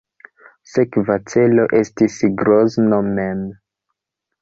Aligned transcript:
Sekva 0.71 1.17
celo 1.35 1.67
estis 1.83 2.19
Grozno 2.43 3.03
mem. 3.15 3.49